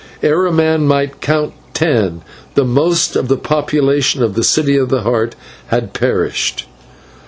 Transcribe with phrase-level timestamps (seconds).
[0.23, 2.23] Ere a man might count ten
[2.55, 5.35] the most of the population of the City of the Heart
[5.67, 6.65] had perished!